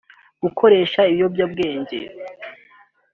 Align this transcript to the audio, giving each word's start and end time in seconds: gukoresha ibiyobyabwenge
gukoresha 0.43 1.01
ibiyobyabwenge 1.11 1.97